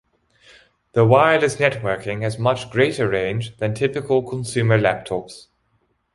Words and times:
The 0.93 1.05
wireless 1.05 1.57
networking 1.57 2.23
has 2.23 2.39
much 2.39 2.71
greater 2.71 3.07
range 3.07 3.57
than 3.57 3.75
typical 3.75 4.23
consumer 4.27 4.79
laptops. 4.79 5.45